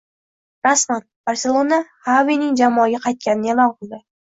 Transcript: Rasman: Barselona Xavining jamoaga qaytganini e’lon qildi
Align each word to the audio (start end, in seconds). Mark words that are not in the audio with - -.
Rasman: 0.67 1.05
Barselona 1.31 1.81
Xavining 2.09 2.59
jamoaga 2.65 3.07
qaytganini 3.09 3.57
e’lon 3.59 3.77
qildi 3.81 4.07